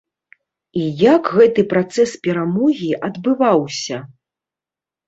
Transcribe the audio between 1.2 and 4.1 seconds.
гэты працэс перамогі адбываўся?